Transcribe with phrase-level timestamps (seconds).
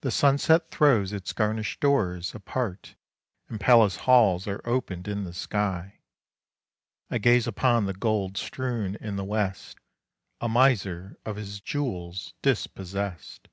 [0.00, 2.94] The sunset throws its garnished doors apart,
[3.50, 5.98] And palace halls are opened in the sky
[7.10, 9.76] I gaze upon the gold strewn in the west,
[10.40, 13.48] A miser, of his jewels dispossessed.